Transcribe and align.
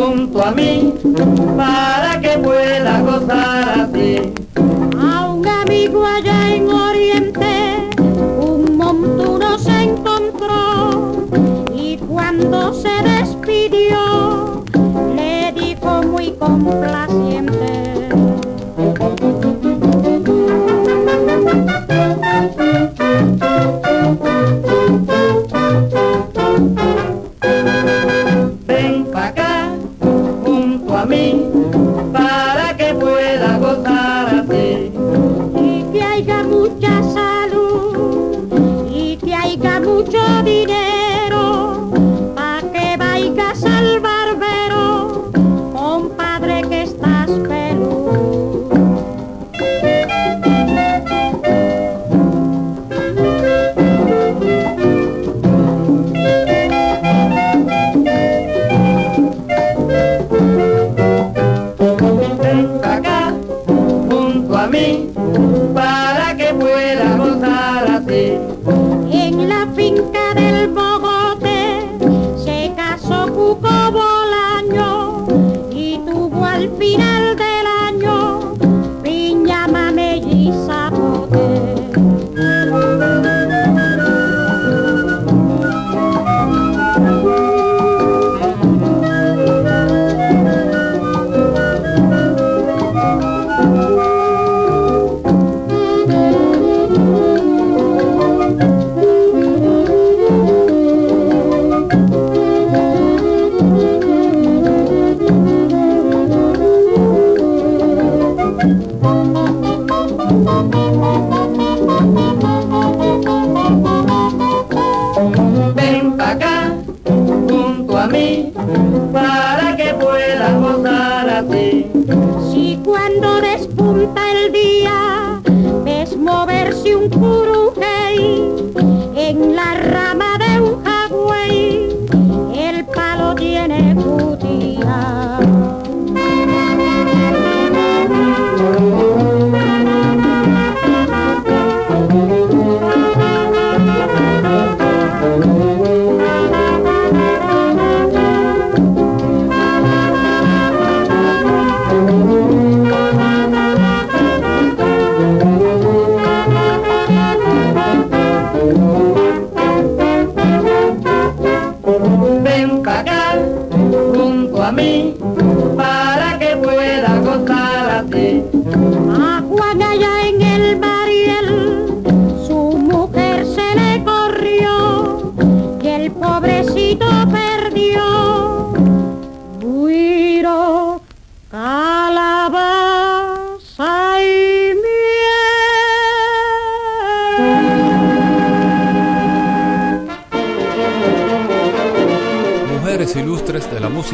junto 0.00 0.42
a 0.42 0.50
mí, 0.52 0.94
para 1.56 2.20
que 2.20 2.38
pueda 2.38 3.00
gozar 3.02 3.80
así. 3.80 4.32
A 4.98 5.30
un 5.30 5.46
amigo 5.46 6.04
allá 6.04 6.54
en 6.54 6.70
Oriente, 6.70 7.90
un 8.40 8.78
montuno 8.78 9.58
se 9.58 9.82
encontró 9.82 11.26
y 11.74 11.98
cuando 11.98 12.72
se 12.72 12.99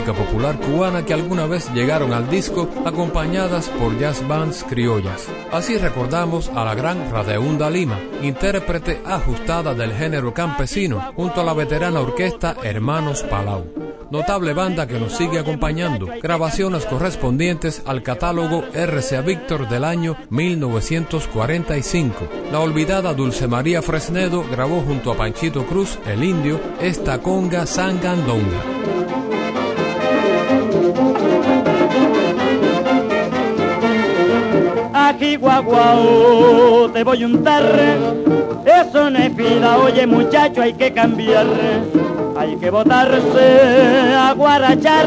popular 0.03 0.59
cubana 0.59 1.05
que 1.05 1.15
alguna 1.15 1.47
vez 1.47 1.73
llegaron 1.73 2.13
al 2.13 2.29
disco 2.29 2.69
acompañadas 2.85 3.69
por 3.69 3.99
jazz 3.99 4.27
bands 4.27 4.65
criollas. 4.69 5.29
Así 5.53 5.79
recordamos 5.79 6.49
a 6.51 6.65
la 6.65 6.75
gran 6.75 7.11
Radeunda 7.11 7.71
Lima, 7.71 7.99
intérprete 8.23 9.01
ajustada 9.05 9.75
del 9.75 9.93
género 9.93 10.35
campesino, 10.35 11.13
junto 11.15 11.41
a 11.41 11.45
la 11.45 11.55
veterana 11.55 12.01
orquesta 12.01 12.57
Hermanos 12.63 13.23
Palau. 13.23 13.65
Notable 14.11 14.53
banda 14.55 14.87
que 14.87 15.01
nos 15.01 15.17
sigue 15.17 15.41
acompañando, 15.41 16.07
grabaciones 16.23 16.87
correspondientes 16.87 17.83
al 17.87 18.03
catálogo 18.05 18.63
RCA 18.73 19.21
Víctor 19.23 19.69
del 19.69 19.83
año 19.83 20.17
1945. 20.31 22.29
La 22.53 22.61
olvidada 22.61 23.15
Dulce 23.15 23.49
María 23.49 23.83
Fresnedo 23.83 24.45
grabó 24.49 24.81
junto 24.83 25.11
a 25.11 25.17
Panchito 25.17 25.67
Cruz, 25.67 25.99
el 26.07 26.23
indio, 26.23 26.61
esta 26.81 27.19
conga 27.19 27.67
sangandonga. 27.67 28.76
Aquí 35.17 35.37
guaguao 35.37 36.91
te 36.93 37.03
voy 37.03 37.23
a 37.23 37.27
untar, 37.27 37.65
eso 38.67 39.09
no 39.09 39.19
es 39.19 39.35
vida, 39.35 39.79
oye 39.79 40.07
muchacho 40.07 40.61
hay 40.61 40.75
que 40.75 40.93
cambiar, 40.93 41.47
hay 42.37 42.55
que 42.57 42.69
botarse 42.69 44.15
a 44.15 44.35
guarachar, 44.35 45.07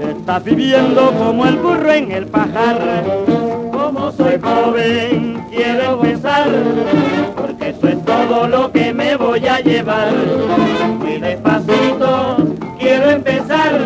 estás 0.00 0.42
viviendo 0.42 1.12
como 1.12 1.46
el 1.46 1.54
burro 1.58 1.92
en 1.92 2.10
el 2.10 2.26
pajar, 2.26 2.80
como 3.70 4.10
soy 4.10 4.40
joven 4.42 5.44
quiero 5.48 6.00
besar, 6.00 6.48
porque 7.36 7.68
eso 7.68 7.86
es 7.86 8.04
todo 8.04 8.48
lo 8.48 8.72
que 8.72 8.92
me 8.92 9.16
voy 9.16 9.46
a 9.46 9.60
llevar, 9.60 10.12
muy 10.98 11.18
despacito 11.18 12.36
quiero 12.80 13.10
empezar, 13.10 13.80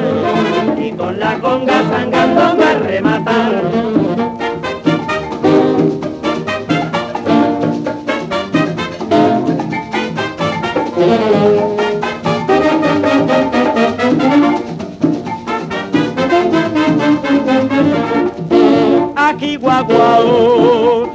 y 0.83 0.91
con 0.93 1.21
la 1.21 1.39
conga 1.39 1.83
sangando 1.91 2.65
a 2.65 2.75
rematar. 2.87 3.18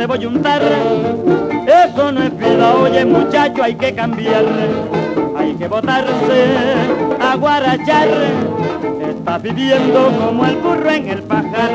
Te 0.03 0.07
voy 0.07 0.23
a 0.25 0.27
untar. 0.27 0.61
Eso 1.65 2.11
no 2.11 2.23
es 2.23 2.37
vida, 2.37 2.75
oye 2.75 3.05
muchacho, 3.05 3.63
hay 3.63 3.73
que 3.75 3.95
cambiar. 3.95 4.43
Hay 5.37 5.53
que 5.55 5.65
botarse 5.69 6.43
a 7.21 7.35
guarachar. 7.37 8.09
Estás 9.01 9.41
viviendo 9.41 10.11
como 10.19 10.45
el 10.45 10.57
burro 10.57 10.91
en 10.91 11.07
el 11.07 11.23
pajar. 11.23 11.71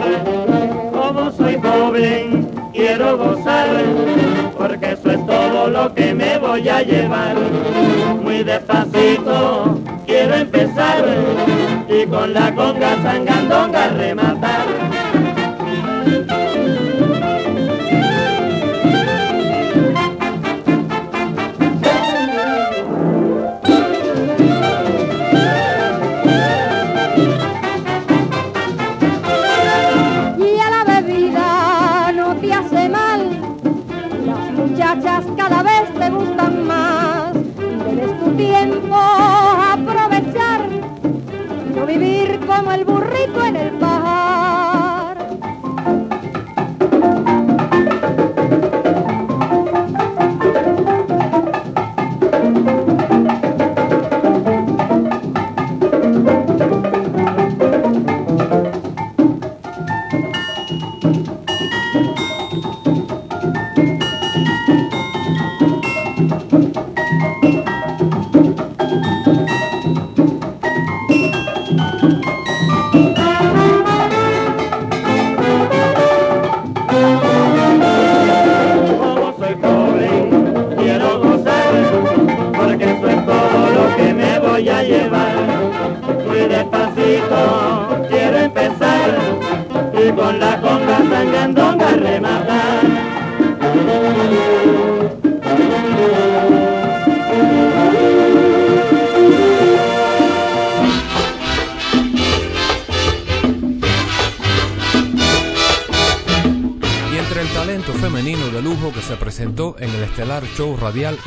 Como 0.93 1.31
soy 1.33 1.59
joven, 1.59 2.51
quiero 2.75 3.17
gozar. 3.17 3.69
Porque 4.59 4.93
eso 4.93 5.11
es 5.11 5.27
todo 5.27 5.69
lo 5.69 5.95
que 5.95 6.13
me 6.13 6.37
voy 6.37 6.69
a 6.69 6.83
llevar. 6.83 7.35
Muy 8.23 8.45
despacito 8.45 9.81
quiero 10.05 10.35
empezar. 10.35 11.03
Y 11.89 12.05
con 12.05 12.35
la 12.35 12.55
conga 12.55 12.95
sangandonga 13.03 13.89
rematar. 13.89 14.68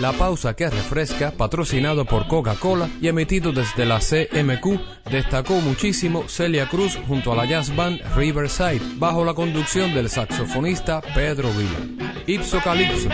La 0.01 0.13
Pausa 0.13 0.55
que 0.55 0.67
Refresca, 0.67 1.29
patrocinado 1.29 2.05
por 2.05 2.27
Coca-Cola 2.27 2.89
y 2.99 3.07
emitido 3.07 3.51
desde 3.51 3.85
la 3.85 3.99
CMQ, 3.99 5.11
destacó 5.11 5.61
muchísimo 5.61 6.27
Celia 6.27 6.67
Cruz 6.67 6.97
junto 7.07 7.31
a 7.31 7.35
la 7.35 7.45
jazz 7.45 7.75
band 7.75 8.01
Riverside, 8.15 8.81
bajo 8.95 9.23
la 9.23 9.35
conducción 9.35 9.93
del 9.93 10.09
saxofonista 10.09 11.01
Pedro 11.13 11.51
Vila. 11.51 12.15
Ipso 12.25 12.59
Calypso. 12.63 13.09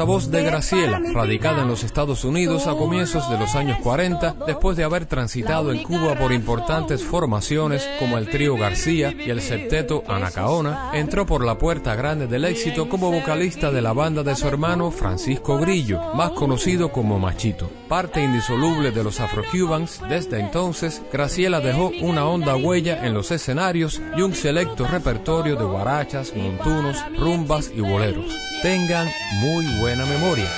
Poderosa 0.00 0.04
voz 0.04 0.30
de 0.30 0.42
Graciela, 0.42 1.00
radicada 1.12 1.62
en 1.62 1.68
los 1.68 1.84
Estados 1.84 2.24
Unidos 2.24 2.66
a 2.66 2.74
comienzos 2.74 3.28
de 3.30 3.38
los 3.38 3.54
años 3.54 3.78
40, 3.82 4.36
después 4.46 4.76
de 4.76 4.84
haber 4.84 5.06
transitado 5.06 5.72
en 5.72 5.82
Cuba 5.82 6.14
por 6.14 6.32
importantes 6.32 7.04
formaciones 7.04 7.88
como 7.98 8.18
el 8.18 8.28
trío 8.28 8.56
García 8.56 9.12
y 9.12 9.30
el 9.30 9.40
septeto 9.40 10.02
Anacaona, 10.08 10.90
entró 10.94 11.26
por 11.26 11.44
la 11.44 11.58
puerta 11.58 11.94
grande 11.94 12.26
del 12.26 12.44
éxito 12.44 12.88
como 12.88 13.10
vocalista 13.10 13.70
de 13.70 13.82
la 13.82 13.92
banda 13.92 14.22
de 14.22 14.34
su 14.36 14.48
hermano 14.48 14.90
Francisco 14.90 15.58
Grillo, 15.58 16.14
más 16.14 16.30
conocido 16.30 16.90
como 16.90 17.18
Machito. 17.18 17.70
Parte 17.88 18.22
indisoluble 18.22 18.92
de 18.92 19.04
los 19.04 19.20
Afro-Cubans, 19.20 20.00
desde 20.08 20.40
entonces, 20.40 21.02
Graciela 21.12 21.60
dejó 21.60 21.92
una 22.00 22.26
honda 22.26 22.56
huella 22.56 23.06
en 23.06 23.14
los 23.14 23.30
escenarios 23.30 24.00
y 24.16 24.22
un 24.22 24.34
selecto 24.34 24.86
repertorio 24.86 25.56
de 25.56 25.64
guarachas, 25.64 26.34
montunos, 26.34 26.96
rumbas 27.18 27.70
y 27.74 27.80
boleros. 27.80 28.49
Tengan 28.62 29.08
muy 29.36 29.66
buena 29.78 30.04
memoria. 30.04 30.50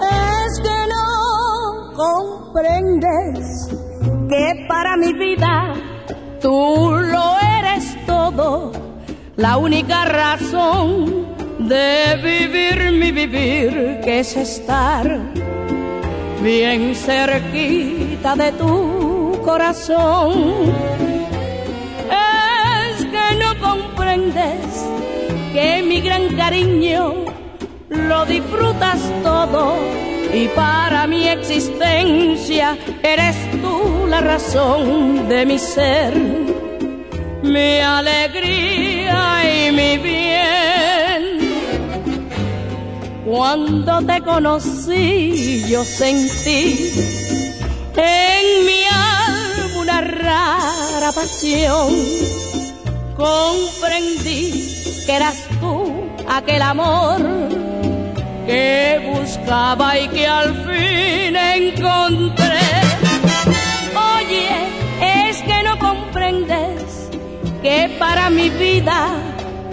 Es 0.00 0.60
que 0.62 0.86
no 0.94 1.92
comprendes 1.94 3.68
que 4.30 4.66
para 4.66 4.96
mi 4.96 5.12
vida 5.12 5.74
tú 6.40 6.90
lo 7.02 7.38
eres 7.58 7.96
todo, 8.06 8.72
la 9.36 9.58
única 9.58 10.06
razón 10.06 11.26
de 11.58 12.16
vivir 12.22 12.92
mi 12.92 13.12
vivir, 13.12 14.00
que 14.02 14.20
es 14.20 14.36
estar 14.36 15.18
bien 16.42 16.94
cerquita 16.94 18.36
de 18.36 18.52
tú 18.52 19.03
corazón. 19.44 20.72
Es 22.10 23.04
que 23.04 23.36
no 23.36 23.58
comprendes 23.60 24.86
que 25.52 25.82
mi 25.82 26.00
gran 26.00 26.34
cariño 26.36 27.14
lo 27.88 28.24
disfrutas 28.26 29.00
todo 29.22 29.76
y 30.32 30.48
para 30.48 31.06
mi 31.06 31.28
existencia 31.28 32.76
eres 33.02 33.36
tú 33.62 34.06
la 34.08 34.20
razón 34.20 35.28
de 35.28 35.46
mi 35.46 35.58
ser, 35.58 36.14
mi 37.42 37.78
alegría 37.78 39.42
y 39.44 39.72
mi 39.72 39.98
bien. 39.98 40.44
Cuando 43.24 44.02
te 44.02 44.20
conocí 44.22 45.64
yo 45.68 45.84
sentí 45.84 46.90
en 47.96 48.66
mi 48.66 48.83
rara 50.24 51.12
pasión. 51.14 51.90
Comprendí 53.16 55.04
que 55.06 55.12
eras 55.12 55.38
tú 55.60 55.92
aquel 56.28 56.62
amor 56.62 57.20
que 58.46 59.12
buscaba 59.12 59.98
y 59.98 60.08
que 60.08 60.26
al 60.26 60.50
fin 60.66 61.36
encontré. 61.36 62.70
Oye, 64.16 65.28
es 65.28 65.42
que 65.42 65.62
no 65.62 65.78
comprendes 65.78 67.10
que 67.62 67.96
para 67.98 68.30
mi 68.30 68.50
vida 68.50 68.98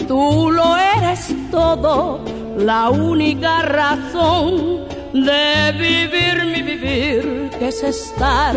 tú 0.07 0.51
lo 0.51 0.77
eres 0.77 1.33
todo, 1.49 2.23
la 2.57 2.89
única 2.89 3.61
razón 3.61 4.85
de 5.13 5.71
vivir 5.73 6.45
mi 6.45 6.61
vivir, 6.61 7.49
es 7.59 7.83
estar 7.83 8.55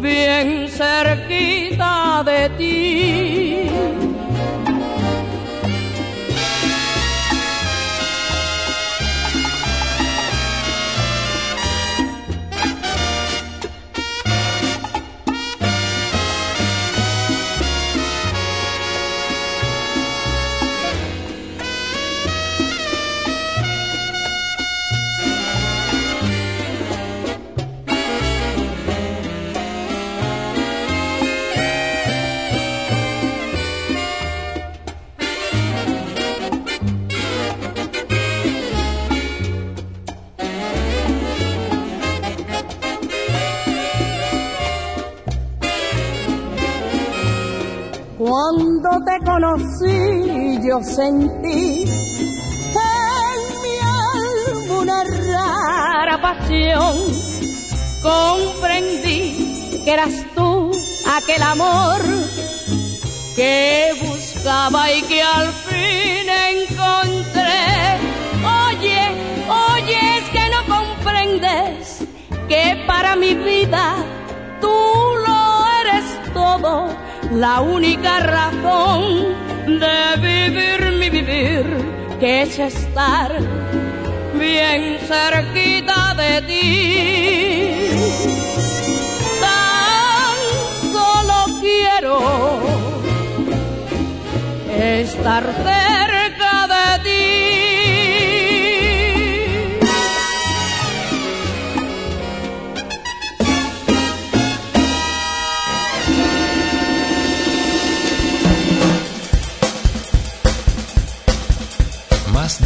bien 0.00 0.68
cerquita 0.68 2.22
de 2.24 2.48
ti. 2.56 4.07
Conocí 49.58 50.60
yo 50.66 50.82
sentí 50.82 51.84
en 51.84 53.62
mi 53.62 53.76
alma 53.80 54.80
una 54.80 55.04
rara 55.04 56.20
pasión. 56.20 56.96
Comprendí 58.02 59.82
que 59.84 59.92
eras 59.92 60.24
tú 60.34 60.70
aquel 61.16 61.42
amor 61.42 62.00
que 63.34 63.92
buscaba 64.02 64.92
y 64.92 65.02
que 65.02 65.22
al 65.22 65.52
fin 65.52 66.28
encontré. 66.50 67.98
Oye, 68.66 69.00
oye, 69.72 70.18
es 70.18 70.28
que 70.30 70.50
no 70.50 70.76
comprendes 70.76 72.04
que 72.48 72.84
para 72.86 73.16
mi 73.16 73.34
vida 73.34 73.96
tú 74.60 74.68
lo 74.68 75.66
eres 75.80 76.32
todo 76.32 76.88
la 77.32 77.60
única 77.60 78.20
razón 78.20 79.37
de 79.68 80.16
vivir 80.16 80.92
mi 80.98 81.10
vivir, 81.10 81.66
que 82.18 82.42
es 82.42 82.58
estar 82.58 83.30
bien 84.34 84.98
cerquita 85.06 86.14
de 86.14 86.42
ti. 86.48 87.90
Tan 89.44 90.36
solo 90.92 91.60
quiero 91.60 92.18
estar 94.78 95.44
cerca 95.44 95.87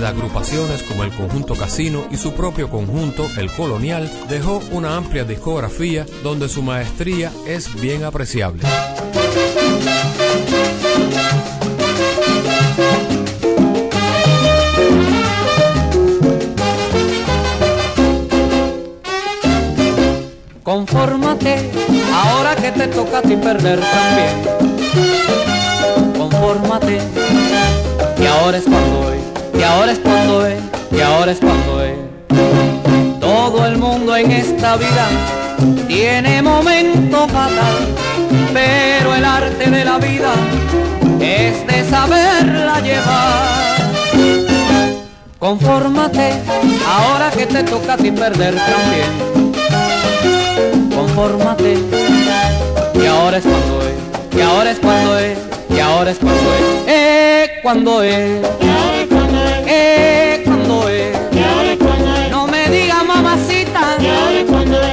De 0.00 0.06
agrupaciones 0.06 0.82
como 0.82 1.04
el 1.04 1.10
Conjunto 1.10 1.54
Casino 1.54 2.04
y 2.10 2.16
su 2.16 2.32
propio 2.32 2.70
conjunto, 2.70 3.28
el 3.36 3.52
Colonial, 3.52 4.10
dejó 4.28 4.62
una 4.72 4.96
amplia 4.96 5.24
discografía 5.24 6.06
donde 6.22 6.48
su 6.48 6.62
maestría 6.62 7.30
es 7.46 7.74
bien 7.80 8.04
apreciable. 8.04 8.62
Confórmate, 20.62 21.70
ahora 22.12 22.56
que 22.56 22.72
te 22.72 22.86
toca 22.88 23.18
a 23.18 23.22
ti 23.22 23.36
perder 23.36 23.80
también. 23.80 24.30
Confórmate, 26.16 26.98
y 28.18 28.26
ahora 28.26 28.58
es 28.58 28.64
cuando 28.64 29.12
es, 29.12 29.29
y 29.60 29.62
ahora 29.62 29.92
es 29.92 29.98
cuando 29.98 30.46
es, 30.46 30.58
y 30.90 31.00
ahora 31.00 31.32
es 31.32 31.38
cuando 31.38 31.84
es. 31.84 33.20
Todo 33.20 33.66
el 33.66 33.76
mundo 33.76 34.16
en 34.16 34.30
esta 34.30 34.76
vida 34.76 35.08
tiene 35.86 36.40
momento 36.40 37.28
fatal, 37.28 37.76
pero 38.54 39.14
el 39.14 39.24
arte 39.24 39.70
de 39.70 39.84
la 39.84 39.98
vida 39.98 40.32
es 41.20 41.66
de 41.66 41.90
saberla 41.90 42.80
llevar. 42.80 43.60
Confórmate, 45.38 46.32
ahora 46.86 47.30
que 47.30 47.44
te 47.44 47.62
toca 47.62 47.94
a 47.94 47.96
ti 47.98 48.10
perder 48.10 48.54
también 48.54 49.40
confórmate. 51.00 51.78
Y 52.94 53.06
ahora 53.06 53.38
es 53.38 53.44
cuando 53.44 53.82
es, 53.82 54.36
y 54.36 54.40
ahora 54.40 54.70
es 54.70 54.78
cuando 54.78 55.18
es, 55.18 55.38
y 55.70 55.80
ahora 55.80 56.10
es 56.10 56.18
cuando 56.18 56.54
es, 56.54 56.62
eh, 56.86 57.50
cuando 57.62 58.02
es, 58.02 58.40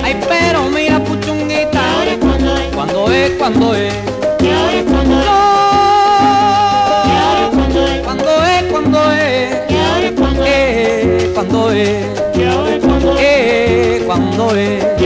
ay 0.08 0.16
pero 0.28 0.70
mira 0.70 1.00
puchunguita, 1.04 1.82
cuando 2.74 3.12
es, 3.12 3.32
cuando 3.32 3.32
es, 3.32 3.32
cuando 3.38 3.76
es, 3.76 3.94
cuando 8.04 8.32
es, 8.42 8.64
cuando 8.72 9.12
es, 10.46 11.34
cuando 11.34 11.72
es, 11.72 11.90
eh, 13.20 14.04
cuando 14.06 14.56
es. 14.56 14.97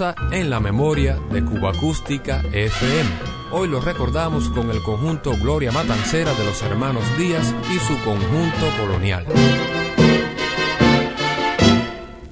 En 0.00 0.50
la 0.50 0.58
memoria 0.58 1.20
de 1.30 1.44
Cuba 1.44 1.70
Acústica 1.70 2.42
FM. 2.52 3.08
Hoy 3.52 3.68
lo 3.68 3.80
recordamos 3.80 4.48
con 4.48 4.68
el 4.70 4.82
conjunto 4.82 5.34
Gloria 5.40 5.70
Matancera 5.70 6.32
de 6.34 6.44
los 6.44 6.60
hermanos 6.62 7.04
Díaz 7.16 7.54
y 7.72 7.78
su 7.78 7.96
conjunto 8.02 8.66
colonial. 8.80 9.24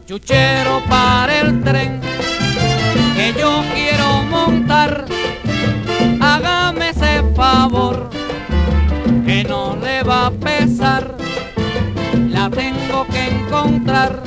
Chuchero 0.06 0.82
para 0.88 1.40
el 1.40 1.62
tren 1.62 2.00
que 3.14 3.32
yo 3.38 3.62
quiero 3.72 4.24
montar, 4.24 5.04
hágame 6.20 6.88
ese 6.88 7.22
favor 7.36 8.10
que 9.24 9.44
no 9.44 9.76
le 9.76 10.02
va 10.02 10.26
a 10.26 10.30
pesar, 10.32 11.16
la 12.28 12.50
tengo 12.50 13.06
que 13.06 13.28
encontrar, 13.28 14.20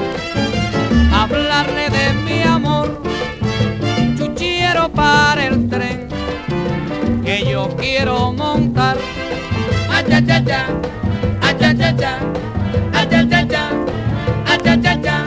hablarle 1.12 1.90
de 1.90 2.14
mi 2.24 2.45
para 4.96 5.48
el 5.48 5.70
tren 5.70 6.08
que 7.24 7.46
yo 7.50 7.68
quiero 7.78 8.32
montar. 8.32 8.98
Achachacha, 9.92 10.68
achachacha, 11.42 12.20
achachacha, 12.94 13.70
achachacha. 14.48 15.26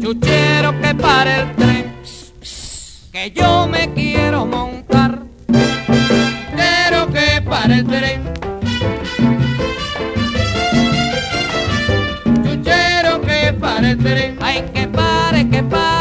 Chuchero 0.00 0.80
que 0.80 0.94
para 0.94 1.40
el 1.40 1.56
tren 1.56 1.92
que 3.12 3.30
yo 3.30 3.66
me 3.66 3.92
quiero 3.94 4.46
montar. 4.46 5.22
Quiero 6.56 7.06
que 7.12 7.42
para 7.42 7.74
el 7.76 7.86
tren. 7.86 8.22
Chuchero 12.44 13.20
que 13.22 13.52
para 13.52 13.90
el 13.90 13.98
tren. 13.98 14.38
Ay, 14.40 14.64
que 14.74 14.86
pare, 14.88 15.48
que 15.48 15.62
pare 15.62 15.99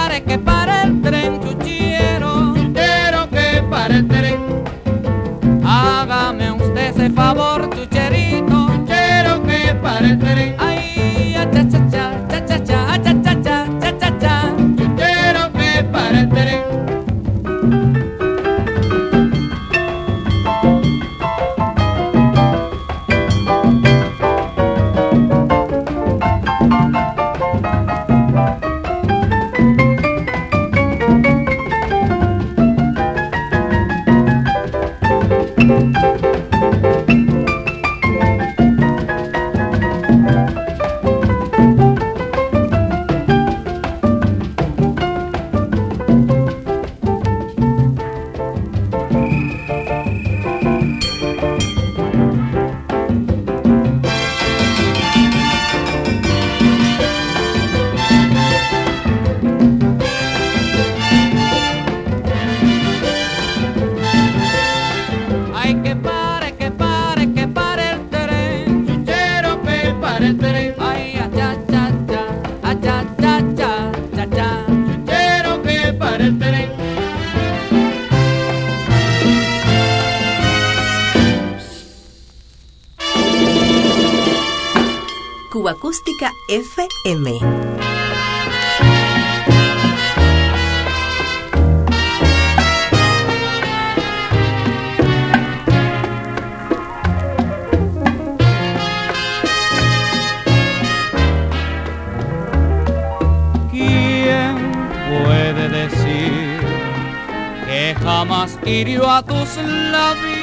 jamás 107.96 108.58
hirió 108.66 109.10
a 109.10 109.24
tus 109.24 109.58
labios 109.92 110.40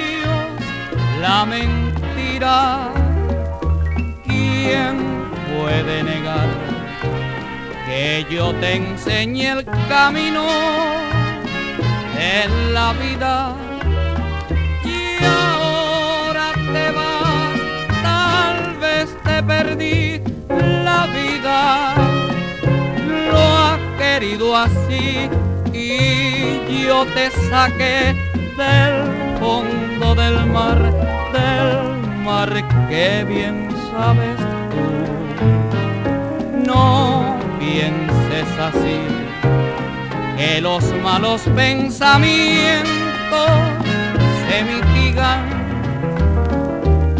la 1.21 1.45
mentira. 1.45 2.91
¿Quién 4.25 5.31
puede 5.55 6.03
negar 6.03 6.49
que 7.87 8.27
yo 8.31 8.53
te 8.55 8.77
enseñe 8.77 9.47
el 9.53 9.65
camino 9.89 10.45
en 12.19 12.75
la 12.75 12.93
vida? 12.95 13.55
Y 14.85 15.25
ahora 15.25 16.53
te 16.73 16.91
vas, 16.91 17.61
tal 18.03 18.77
vez 18.79 19.17
te 19.25 19.43
perdí 19.43 20.21
la 20.85 21.07
vida. 21.07 21.95
Lo 23.31 23.39
ha 23.39 23.79
querido 23.99 24.57
así 24.57 25.31
y 25.73 26.85
yo 26.85 27.05
te 27.07 27.31
saqué 27.51 28.15
del 28.57 29.39
fondo 29.39 30.15
del 30.15 30.47
mar, 30.47 30.81
del 31.33 32.25
mar 32.25 32.51
que 32.89 33.25
bien 33.25 33.69
sabes 33.91 34.39
tú. 34.71 34.85
No 36.65 37.37
pienses 37.59 38.59
así, 38.59 39.01
que 40.37 40.61
los 40.61 40.85
malos 41.03 41.43
pensamientos 41.55 42.87
se 44.49 44.63
mitigan. 44.65 45.43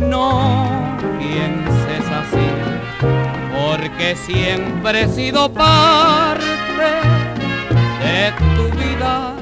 No 0.01 0.89
pienses 1.19 2.07
así, 2.23 2.49
porque 3.55 4.17
siempre 4.17 5.03
he 5.03 5.09
sido 5.09 5.53
parte 5.53 6.45
de 8.03 8.33
tu 8.57 8.65
vida. 8.77 9.36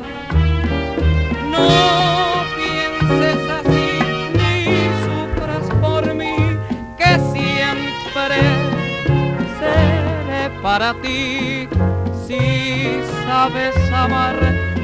Para 10.65 10.95
ti. 11.03 11.69
Si 12.27 12.39
sabes 13.27 13.77
amar, 13.93 14.35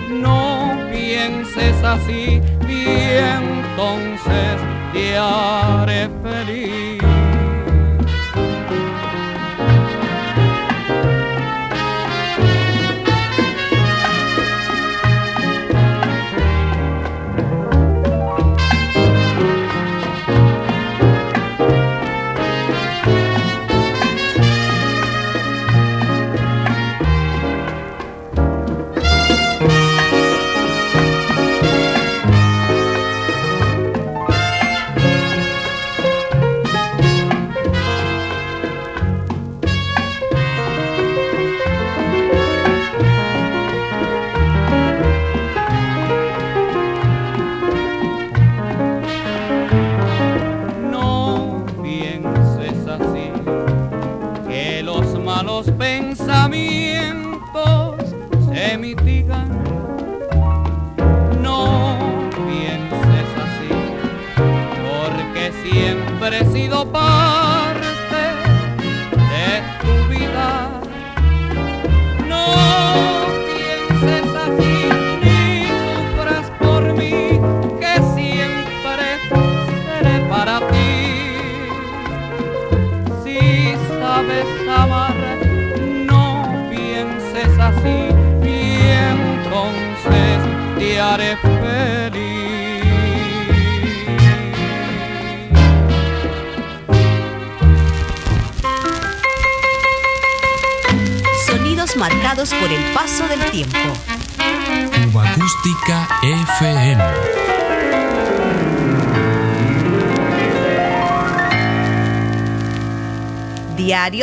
no 0.09 0.77
pienses 0.93 1.83
así 1.83 2.41
y 2.69 2.85
entonces 3.39 4.57
te 4.93 5.17
haré 5.17 6.09
feliz. 6.23 7.00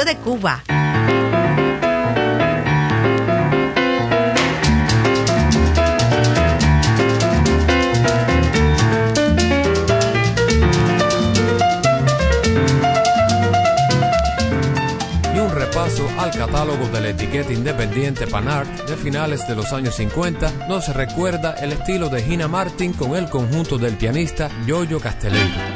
De 0.06 0.16
Cuba. 0.18 0.64
al 16.18 16.32
catálogo 16.32 16.88
de 16.90 17.02
la 17.02 17.10
etiqueta 17.10 17.54
independiente 17.54 18.28
Panart 18.28 18.90
de 18.90 18.98
finales 18.98 19.48
de 19.48 19.56
los 19.56 19.72
años 19.72 19.96
50 19.96 20.68
nos 20.68 20.94
recuerda 20.94 21.54
el 21.54 21.72
estilo 21.72 22.10
de 22.10 22.24
Gina 22.24 22.48
Martin 22.48 22.94
con 22.94 23.16
el 23.16 23.30
conjunto 23.30 23.78
del 23.78 23.96
pianista 23.96 24.50
Yoyo 24.66 25.00
Castelleiro. 25.00 25.67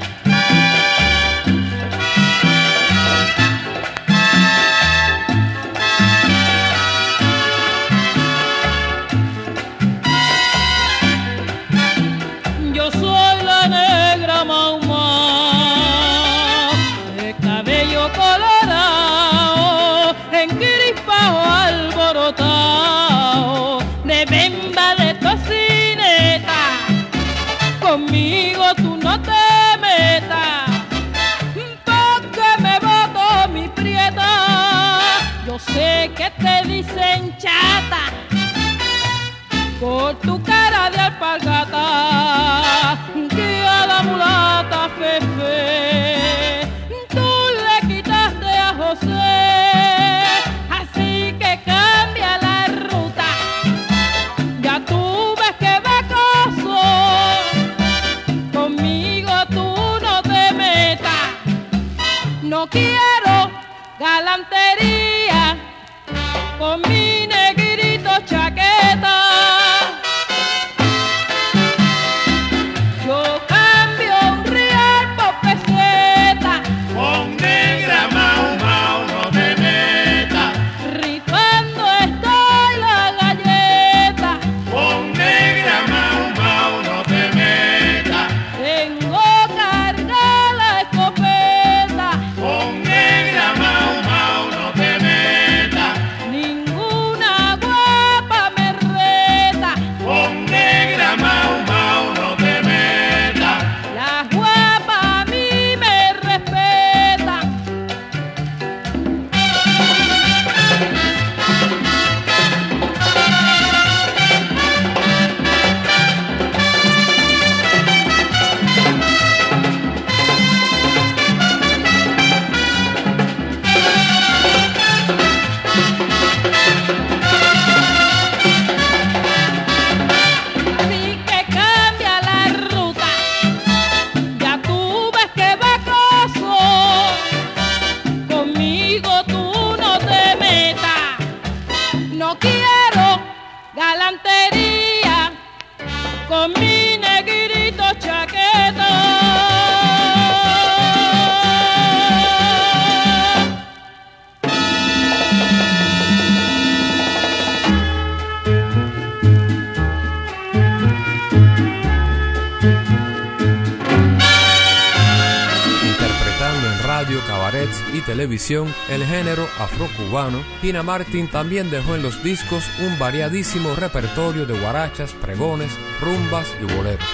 cubano, 169.97 170.43
Tina 170.61 170.83
Martin 170.83 171.27
también 171.27 171.69
dejó 171.69 171.95
en 171.95 172.03
los 172.03 172.23
discos 172.23 172.63
un 172.79 172.97
variadísimo 172.97 173.75
repertorio 173.75 174.45
de 174.45 174.59
guarachas, 174.59 175.13
pregones, 175.13 175.71
rumbas 176.01 176.47
y 176.61 176.73
boleros. 176.75 177.10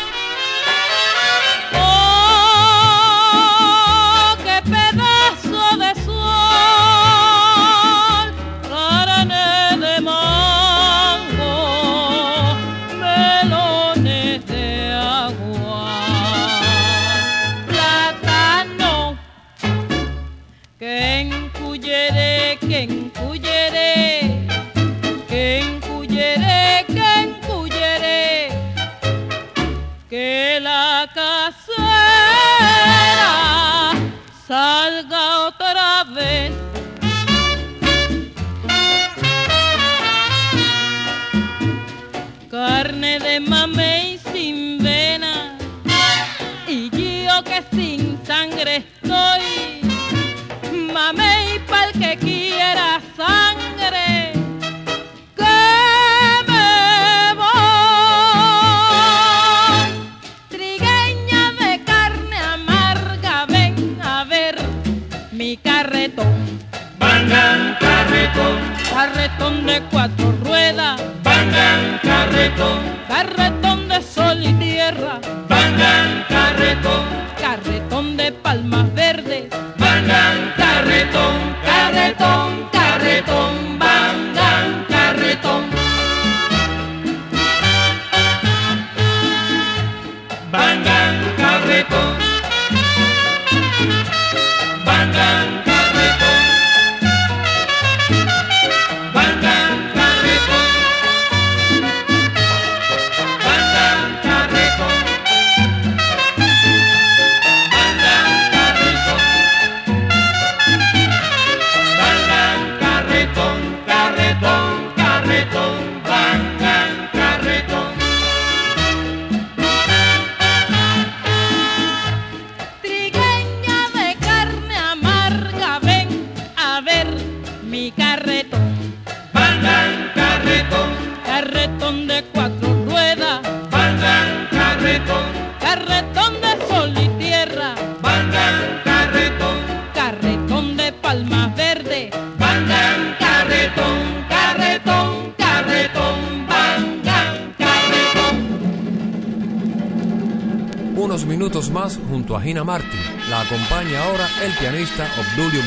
London 72.58 72.97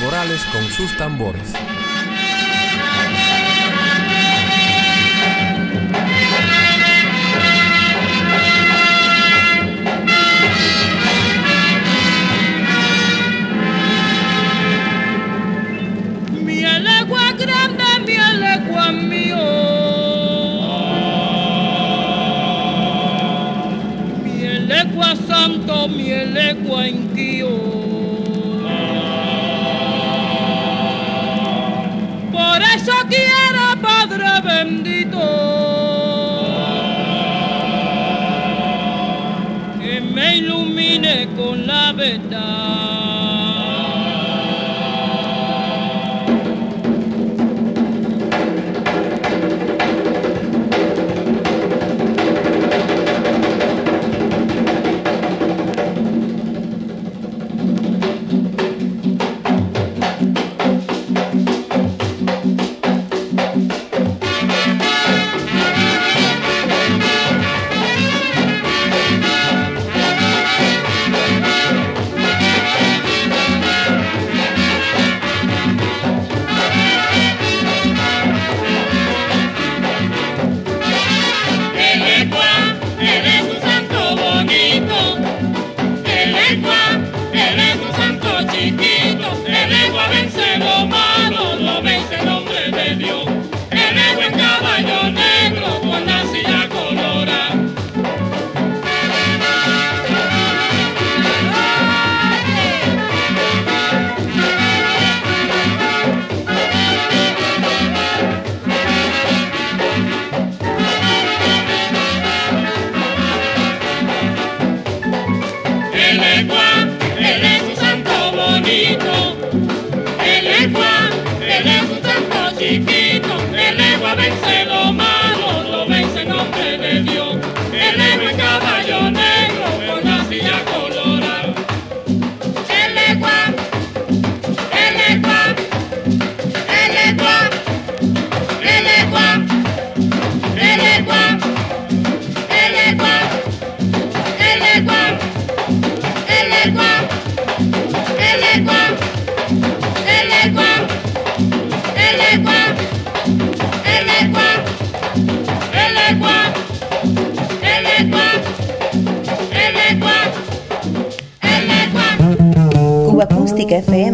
Morales 0.01 0.43
con 0.51 0.65
sus 0.71 0.97
tambores. 0.97 1.53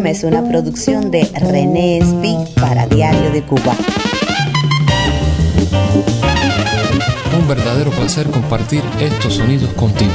Es 0.07 0.23
una 0.23 0.41
producción 0.41 1.11
de 1.11 1.29
René 1.35 1.97
Espi 1.97 2.37
para 2.55 2.87
Diario 2.87 3.29
de 3.29 3.43
Cuba. 3.43 3.75
Un 7.37 7.45
verdadero 7.45 7.91
placer 7.91 8.27
compartir 8.27 8.81
estos 9.01 9.33
sonidos 9.33 9.73
contigo. 9.73 10.13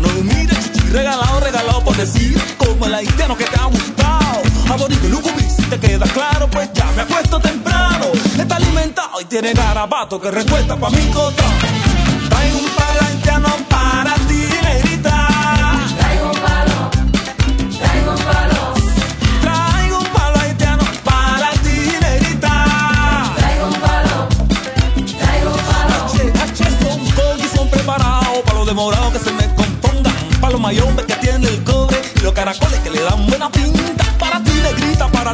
mano 0.00 0.08
y 0.18 0.22
mira, 0.22 0.54
chichi, 0.60 0.80
regalado, 0.90 1.40
regalado 1.40 1.84
por 1.84 1.96
decir, 1.96 2.40
como 2.58 2.86
el 2.86 2.94
haitiano 2.94 3.36
que 3.36 3.44
te 3.44 3.56
ha 3.60 3.66
gustado. 3.66 4.42
Aborico 4.70 5.06
y 5.06 5.50
si 5.50 5.62
te 5.62 5.78
queda 5.78 6.06
claro, 6.06 6.48
pues 6.50 6.68
ya 6.72 6.90
me 6.96 7.02
acuesto 7.02 7.38
temprano. 7.40 8.06
Está 8.38 8.56
alimentado 8.56 9.20
y 9.20 9.24
tiene 9.26 9.52
garabato 9.52 10.20
que 10.20 10.30
recuesta 10.30 10.76
pa' 10.76 10.90
mi 10.90 11.06
cota. 11.12 11.44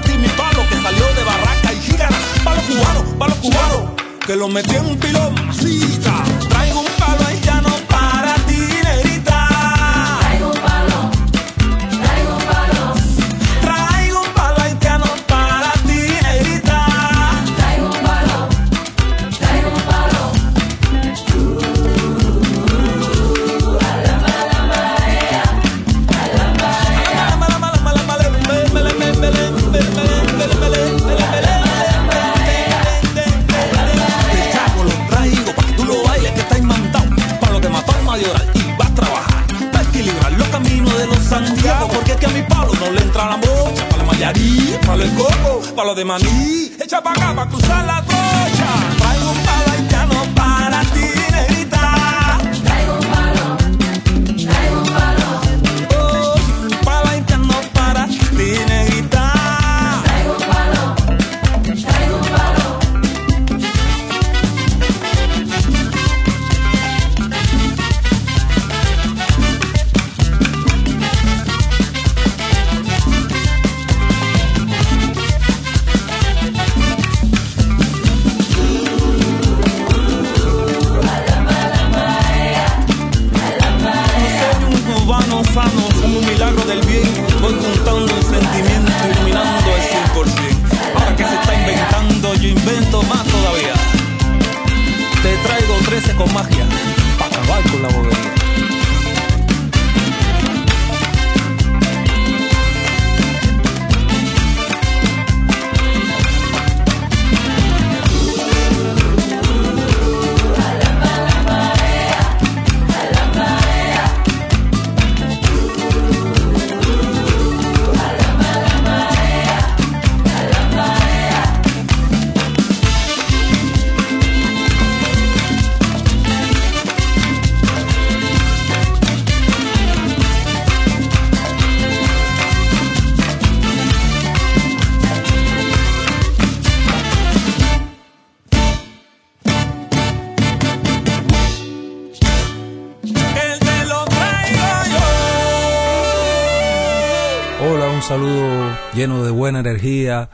Para 0.03 0.17
mi 0.19 0.29
palo 0.29 0.67
que 0.69 0.77
salió 0.83 1.07
de 1.15 1.25
barraca 1.25 1.73
y 1.73 1.81
los 2.57 2.65
cubanos, 2.65 3.03
para 3.19 3.31
los 3.31 3.39
cubanos 3.41 3.91
que 4.27 4.37
lo 4.37 4.49
metí 4.49 4.77
en 4.77 4.87
un 4.87 4.99
pilón. 4.99 5.35
Traigo 6.49 6.81
un 6.81 6.90
palo 45.81 45.95
de 45.95 46.05
maní. 46.05 46.73
Echa 46.79 47.01
para 47.01 47.17
acá. 47.17 47.30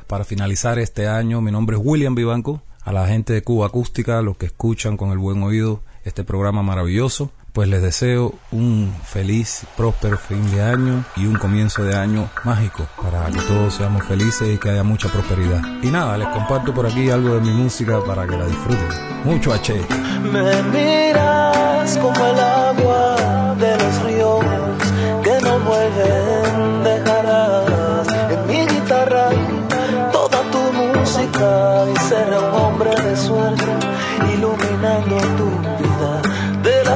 Para 0.07 0.25
finalizar 0.25 0.79
este 0.79 1.09
año. 1.09 1.41
Mi 1.41 1.51
nombre 1.51 1.77
es 1.77 1.83
William 1.85 2.15
Vivanco. 2.15 2.63
A 2.83 2.93
la 2.93 3.07
gente 3.09 3.33
de 3.33 3.43
Cuba 3.43 3.67
Acústica, 3.67 4.23
los 4.23 4.37
que 4.37 4.47
escuchan 4.47 4.97
con 4.97 5.11
el 5.11 5.19
buen 5.19 5.43
oído 5.43 5.83
este 6.05 6.23
programa 6.23 6.63
maravilloso, 6.63 7.33
pues 7.53 7.69
les 7.69 7.83
deseo 7.83 8.35
un 8.53 8.95
feliz, 9.03 9.67
próspero 9.77 10.19
fin 10.19 10.49
de 10.53 10.63
año 10.63 11.05
y 11.17 11.27
un 11.27 11.37
comienzo 11.37 11.83
de 11.83 11.97
año 11.97 12.29
mágico 12.45 12.87
para 13.03 13.27
que 13.31 13.41
todos 13.41 13.75
seamos 13.75 14.05
felices 14.05 14.55
y 14.55 14.59
que 14.59 14.71
haya 14.71 14.85
mucha 14.85 15.09
prosperidad. 15.09 15.63
Y 15.83 15.91
nada, 15.91 16.17
les 16.19 16.29
comparto 16.29 16.73
por 16.73 16.87
aquí 16.87 17.11
algo 17.11 17.35
de 17.35 17.41
mi 17.41 17.51
música 17.51 17.99
para 18.05 18.27
que 18.27 18.37
la 18.37 18.47
disfruten. 18.47 18.89
Mucho 19.25 19.53
H. 19.53 19.75
Me 20.31 20.63
miras 20.65 21.97
como 21.99 22.25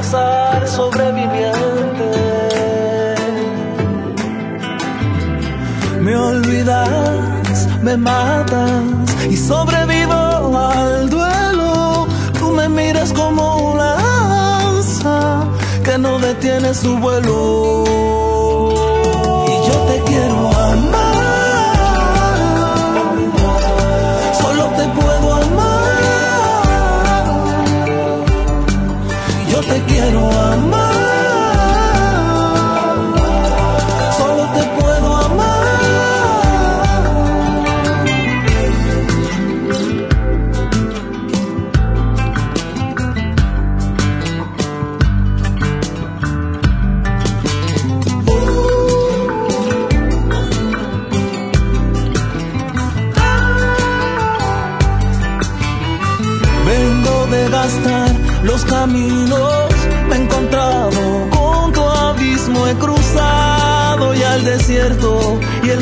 azar 0.01 0.67
sobreviviente. 0.67 2.09
Me 6.01 6.15
olvidas, 6.15 7.67
me 7.83 7.95
matas 7.97 8.83
y 9.29 9.37
sobrevivo 9.37 10.21
al 10.57 11.09
duelo. 11.09 12.07
Tú 12.39 12.51
me 12.51 12.67
miras 12.67 13.13
como 13.13 13.43
una 13.73 13.89
lanza 13.95 15.43
que 15.85 15.97
no 15.97 16.17
detiene 16.19 16.73
su 16.73 16.97
vuelo. 16.97 18.10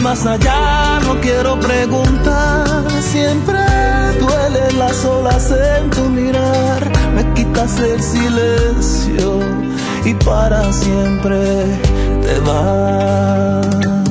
Más 0.10 0.26
allá 0.26 0.99
no 1.05 1.22
quiero 1.22 1.60
preguntar. 1.60 2.89
Siempre 2.99 3.60
duele 4.20 4.72
las 4.80 5.05
olas 5.05 5.51
en 5.51 5.89
tu 5.91 6.03
mirar, 6.10 6.82
me 7.14 7.32
quitas 7.36 7.78
el 7.80 8.01
silencio 8.01 9.39
y 10.03 10.14
para 10.16 10.74
siempre 10.74 11.39
te 12.24 12.39
vas. 12.39 14.09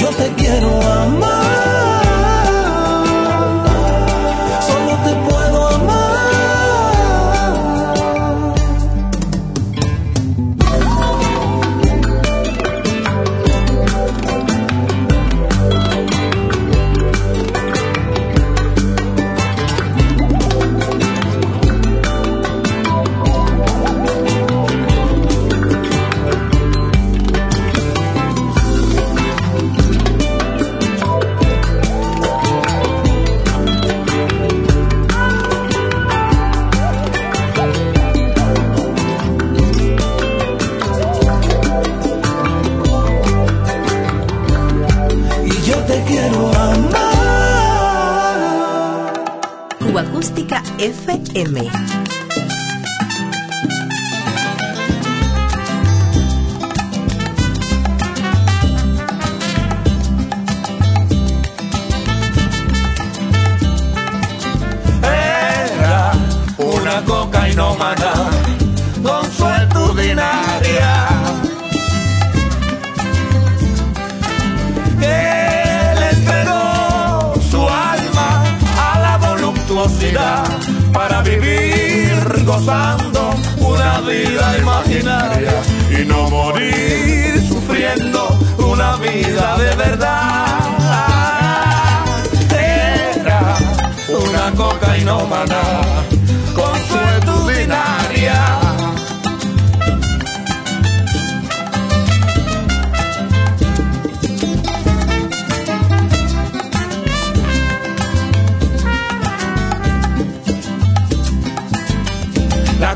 Yo 0.00 0.08
te 0.08 0.26
quiero 0.34 0.70
amar. 0.92 1.33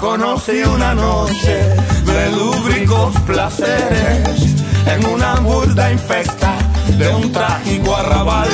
Conocí 0.01 0.63
una 0.63 0.95
noche 0.95 1.75
de 2.05 2.31
lúbricos 2.31 3.15
placeres 3.27 4.55
en 4.87 5.05
una 5.07 5.35
burda 5.41 5.91
infecta 5.91 6.55
de 6.97 7.09
un 7.09 7.33
trágico 7.33 7.97
arrabal. 7.97 8.49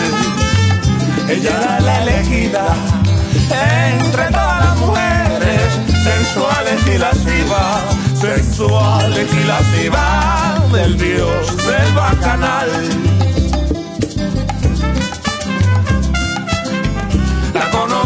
Ella 1.29 1.51
era 1.51 1.81
la 1.81 2.03
elegida 2.03 2.67
entre 4.01 4.25
todas 4.31 4.65
las 4.65 4.79
mujeres 4.79 5.73
sensuales 6.03 6.87
y 6.95 6.99
lascivas, 6.99 7.83
sensuales 8.19 9.29
y 9.31 9.45
lascivas 9.47 10.73
del 10.73 10.97
dios 10.97 11.57
del 11.59 11.95
bacanal. 11.95 13.24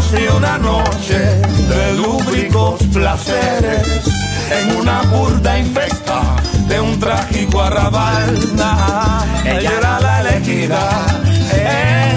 Conocí 0.09 0.27
una 0.35 0.57
noche 0.57 1.19
de 1.69 1.93
lúbricos 1.93 2.81
placeres 2.91 4.01
en 4.49 4.77
una 4.77 5.03
burda 5.03 5.59
infecta 5.59 6.35
de 6.67 6.79
un 6.79 6.99
trágico 6.99 7.61
arrabal. 7.61 8.35
Ella 9.45 9.71
era 9.77 9.99
la 9.99 10.21
elegida 10.21 10.89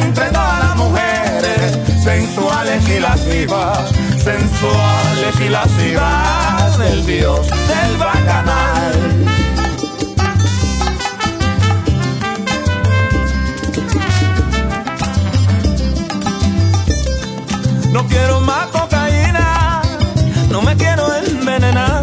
entre 0.04 0.26
todas 0.26 0.58
las 0.60 0.76
mujeres 0.76 1.78
sensuales 2.02 2.88
y 2.88 2.98
lascivas, 2.98 3.90
sensuales 4.24 5.40
y 5.40 5.48
lascivas 5.50 6.78
del 6.78 7.04
dios 7.04 7.46
del 7.46 7.96
bacanal. 7.98 9.31
Quiero 18.12 18.40
más 18.40 18.66
cocaína, 18.66 19.82
no 20.50 20.62
me 20.62 20.76
quiero 20.76 21.04
envenenar. 21.16 22.02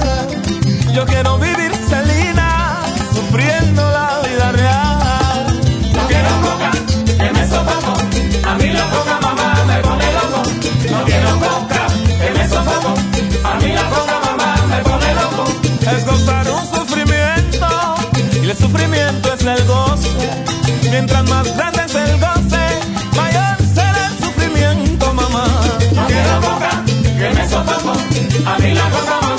Yo 0.94 1.06
quiero 1.06 1.38
vivir 1.38 1.72
Celina, 1.90 2.82
sufriendo 3.14 3.82
la 3.92 4.08
vida 4.28 4.52
real. 4.52 5.46
No 5.96 6.02
quiero 6.08 6.32
coca, 6.46 6.72
que 7.20 7.32
me 7.36 7.44
sofoco. 7.48 7.94
A 8.50 8.56
mí 8.56 8.68
la 8.80 8.86
coca 8.90 9.16
mamá 9.22 9.50
me 9.70 9.78
pone 9.88 10.08
loco. 10.18 10.42
No 10.94 11.00
quiero 11.06 11.32
coca, 11.46 11.82
que 12.22 12.30
me 12.38 12.44
sofoco. 12.50 12.92
A 13.50 13.56
mí 13.62 13.70
la 13.80 13.86
coca 13.96 14.16
mamá 14.28 14.50
me 14.72 14.80
pone 14.90 15.10
loco. 15.22 15.44
Es 15.94 16.06
gozar 16.06 16.46
un 16.50 16.66
sufrimiento 16.76 17.68
y 18.44 18.50
el 18.50 18.58
sufrimiento 18.58 19.34
es 19.34 19.46
el 19.46 19.64
goce. 19.66 20.10
Mientras 20.90 21.24
más 21.30 21.56
grande 21.56 21.82
es 21.86 21.96
el 21.96 22.20
goce, 22.20 22.39
Mí 28.62 28.74
la 28.74 28.90
coca 28.90 29.39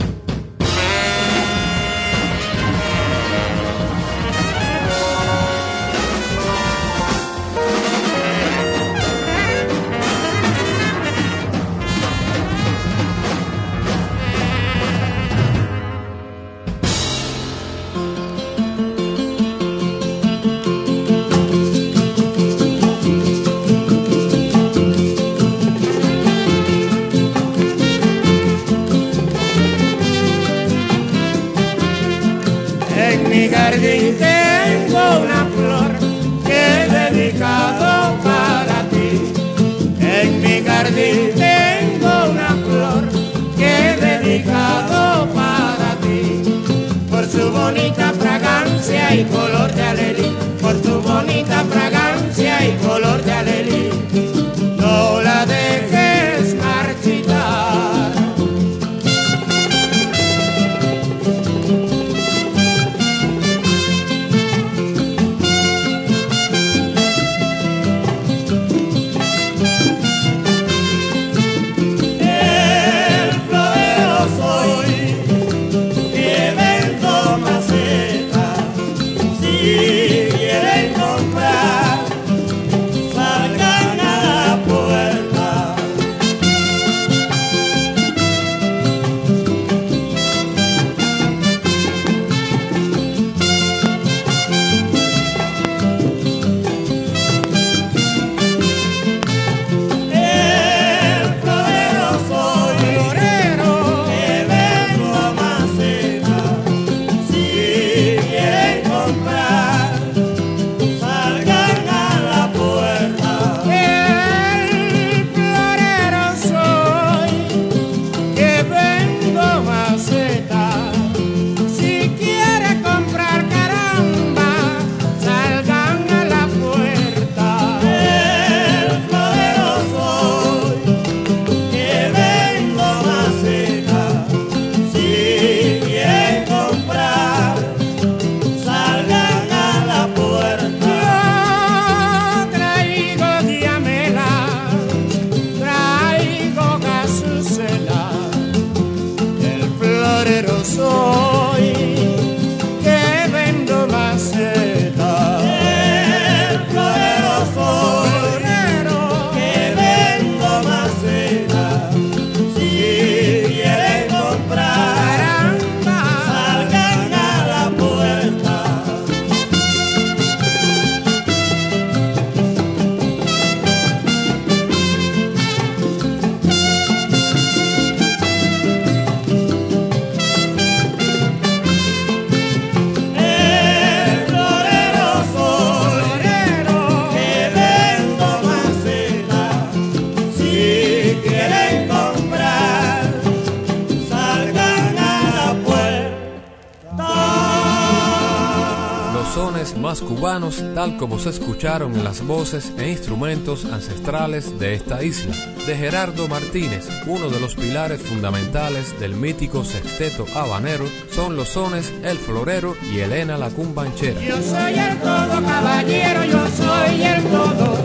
cubanos 200.15 200.61
tal 200.75 200.97
como 200.97 201.19
se 201.19 201.29
escucharon 201.29 201.95
en 201.95 202.03
las 202.03 202.21
voces 202.25 202.73
e 202.77 202.89
instrumentos 202.89 203.63
ancestrales 203.63 204.59
de 204.59 204.73
esta 204.73 205.01
isla, 205.03 205.33
de 205.65 205.77
Gerardo 205.77 206.27
Martínez, 206.27 206.89
uno 207.07 207.29
de 207.29 207.39
los 207.39 207.55
pilares 207.55 208.01
fundamentales 208.01 208.99
del 208.99 209.15
mítico 209.15 209.63
sexteto 209.63 210.25
habanero, 210.35 210.83
son 211.11 211.37
los 211.37 211.49
sones 211.49 211.93
El 212.03 212.17
Florero 212.17 212.75
y 212.93 212.99
Elena 212.99 213.37
la 213.37 213.49
Cumbanchera. 213.51 214.19
Yo 214.19 214.35
soy 214.41 214.73
el 214.77 214.97
todo 214.97 215.41
caballero, 215.43 216.25
yo 216.25 216.45
soy 216.57 217.03
el 217.03 217.23
todo, 217.23 217.77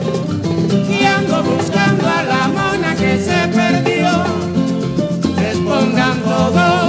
y 0.91 1.05
ando 1.05 1.45
buscando 1.45 2.09
a 2.09 2.23
la 2.25 2.49
mona 2.49 2.97
que 2.97 3.19
se 3.19 3.49
perdió, 3.55 4.11
respondan 5.37 6.21
todos. 6.23 6.86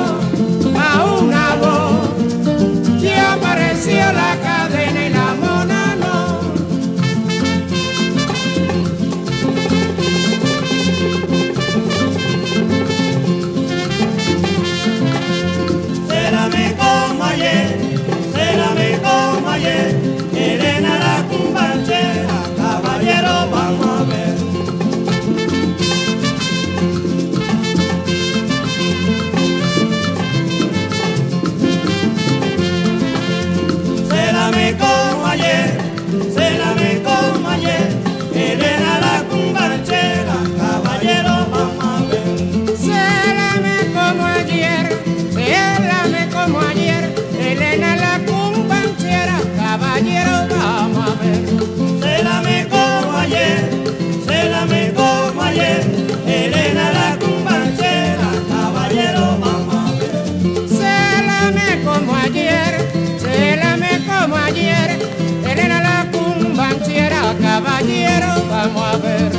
vamos 68.57 68.81
a 68.81 68.97
ver. 68.97 69.36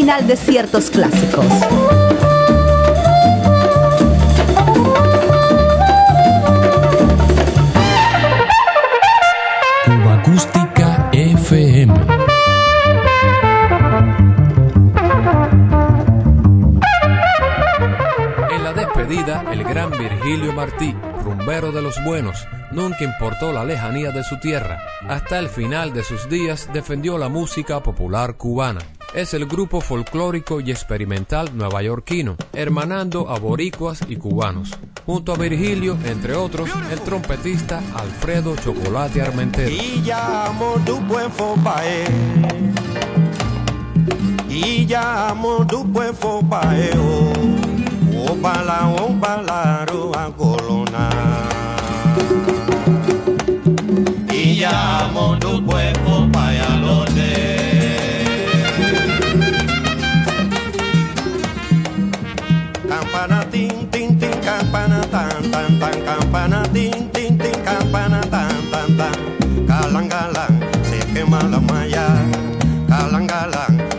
Original 0.00 0.26
de 0.26 0.36
ciertos 0.36 0.90
clásicos. 0.90 1.44
Cuba 9.84 10.14
Acústica 10.14 11.10
FM. 11.12 11.94
En 18.50 18.64
la 18.64 18.72
despedida, 18.72 19.44
el 19.52 19.64
gran 19.64 19.90
Virgilio 19.90 20.54
Martí, 20.54 20.94
rumbero 21.22 21.72
de 21.72 21.82
los 21.82 22.02
buenos, 22.04 22.46
nunca 22.72 23.04
importó 23.04 23.52
la 23.52 23.66
lejanía 23.66 24.12
de 24.12 24.24
su 24.24 24.40
tierra. 24.40 24.78
Hasta 25.06 25.38
el 25.38 25.50
final 25.50 25.92
de 25.92 26.04
sus 26.04 26.30
días 26.30 26.70
defendió 26.72 27.18
la 27.18 27.28
música 27.28 27.82
popular 27.82 28.36
cubana. 28.36 28.80
Es 29.12 29.34
el 29.34 29.46
grupo 29.46 29.80
folclórico 29.80 30.60
y 30.60 30.70
experimental 30.70 31.50
nuevayorquino, 31.56 32.36
hermanando 32.52 33.28
a 33.28 33.40
boricuas 33.40 34.00
y 34.08 34.14
cubanos. 34.14 34.70
Junto 35.04 35.32
a 35.32 35.36
Virgilio, 35.36 35.98
entre 36.04 36.36
otros, 36.36 36.70
el 36.92 37.00
trompetista 37.00 37.82
Alfredo 37.96 38.54
Chocolate 38.56 39.20
Armentero. 39.20 39.68
Y 39.68 40.02
llamo 40.04 40.76
tu 40.86 41.00
buen 41.00 41.30
fopae. 41.32 42.04
Y 44.48 44.86
llamo 44.86 45.66
tu 45.66 45.82
buen 45.82 46.14
fopae. 46.14 46.90
Colona. 50.36 51.10
Y 54.32 54.60
llamo 54.60 55.38
tu 55.38 55.60
buen 55.60 56.09
galang 70.08 70.60
se 70.84 70.98
quema 71.12 71.42
la 71.50 71.60
malla. 71.60 72.06
Galang 72.88 73.28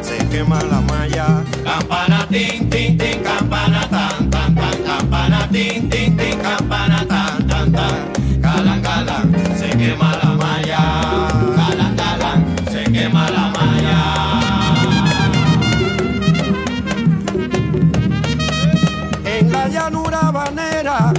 se 0.02 0.18
quema 0.32 0.62
la 0.64 0.82
malla. 0.82 1.44
Campana 1.64 2.26
tin 2.30 2.70
tin 2.70 2.98
tin 2.98 3.24
campana 3.24 3.88
tan 3.90 4.30
tan 4.30 4.56
tan. 4.56 4.84
Campana 4.86 5.48
tin 5.52 5.90
tin 5.90 6.18
tin 6.18 6.40
campana 6.40 7.06
tan 7.08 7.48
tan 7.48 7.72
tan. 7.72 7.96
Galang 8.42 8.82
se 9.60 9.70
quema 9.80 10.12
la 10.24 10.30
malla. 10.42 10.82
Galang 11.58 12.46
se 12.72 12.84
quema 12.92 13.30
la 13.30 13.44
malla. 13.56 14.00
En 19.26 19.52
la 19.52 19.68
llanura 19.68 20.32
banera, 20.32 21.14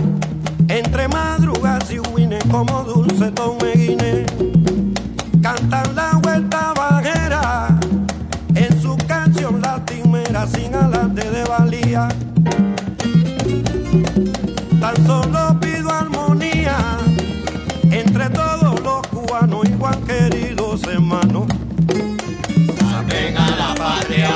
entre 0.68 1.09
madrugas 1.09 1.91
y 1.91 1.99
huines 1.99 2.45
como 2.51 2.85
dulce 2.85 3.30
tomeguine, 3.33 4.26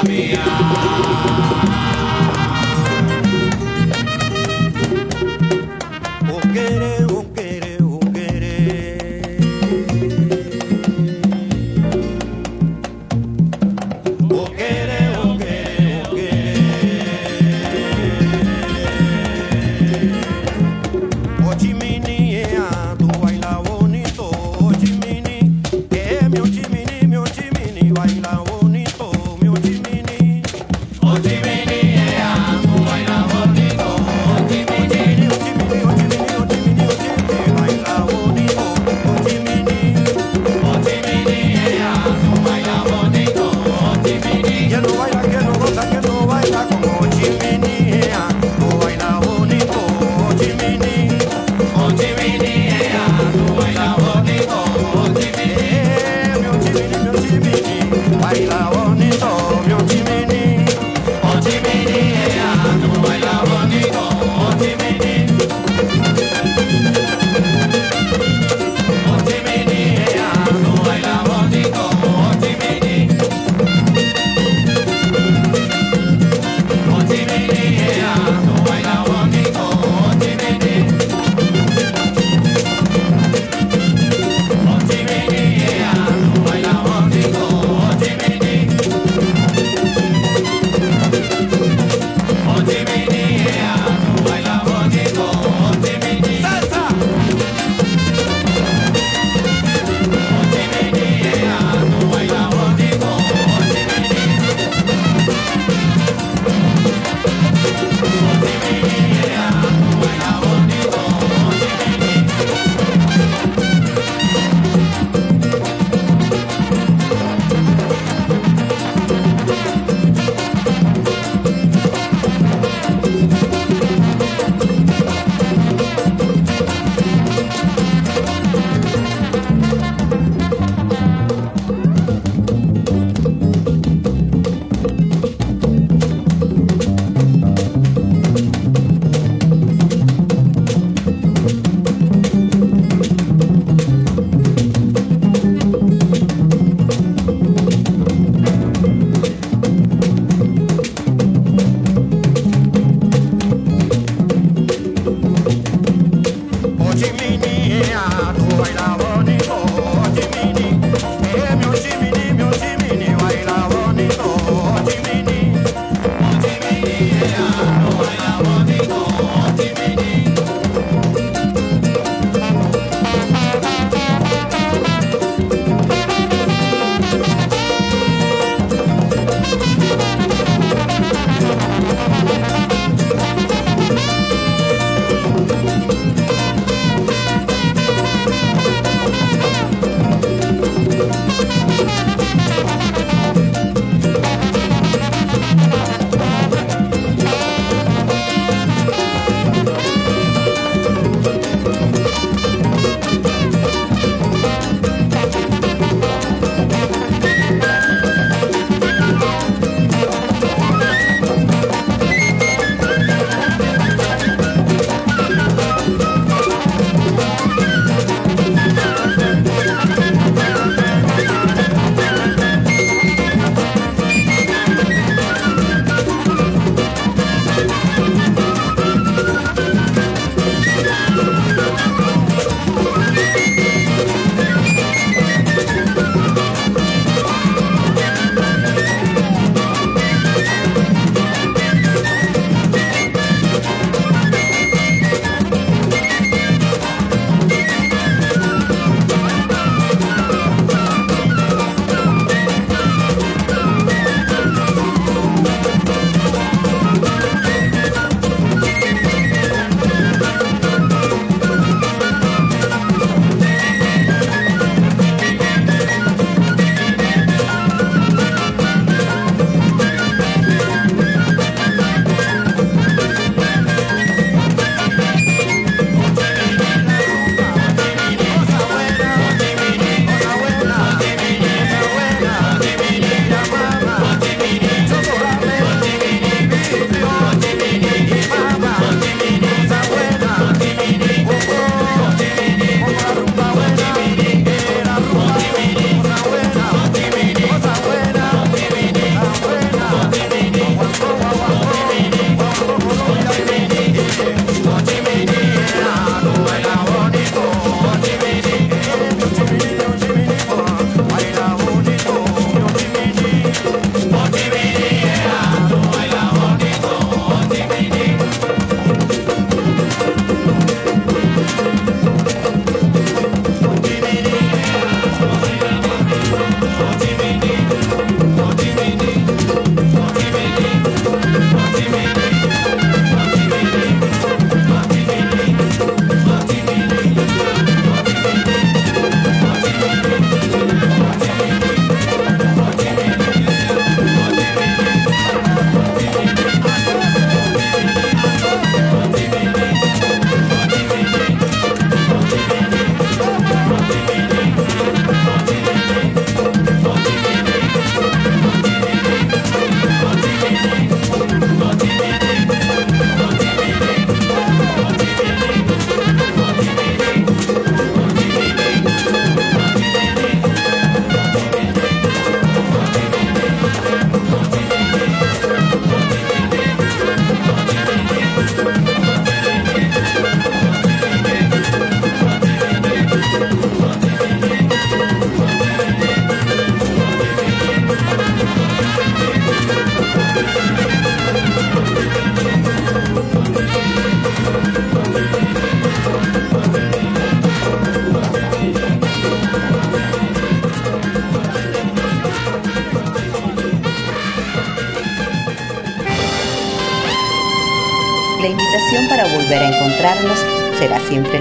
mía. 0.08 1.75